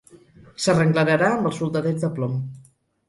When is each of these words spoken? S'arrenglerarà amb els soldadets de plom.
S'arrenglerarà 0.63 1.29
amb 1.35 1.49
els 1.51 1.61
soldadets 1.63 2.07
de 2.07 2.11
plom. 2.17 2.37